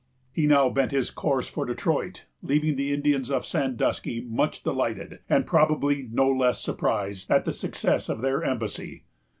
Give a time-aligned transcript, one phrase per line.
[0.33, 5.45] He now bent his course for Detroit, leaving the Indians of Sandusky much delighted, and
[5.45, 9.03] probably no less surprised, at the success of their embassy.